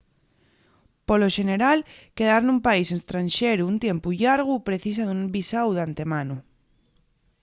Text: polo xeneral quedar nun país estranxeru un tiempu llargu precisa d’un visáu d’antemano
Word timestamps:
polo 1.07 1.27
xeneral 1.37 1.79
quedar 2.17 2.41
nun 2.45 2.59
país 2.67 2.87
estranxeru 2.97 3.63
un 3.71 3.77
tiempu 3.85 4.07
llargu 4.21 4.55
precisa 4.67 5.03
d’un 5.05 5.21
visáu 5.35 5.67
d’antemano 5.73 6.37